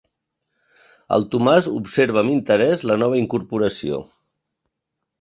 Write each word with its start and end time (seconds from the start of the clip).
El 1.17 1.25
Tomàs 1.35 1.69
observa 1.75 2.21
amb 2.23 2.35
interès 2.39 2.89
la 2.93 2.99
nova 3.05 3.23
incorporació. 3.23 4.05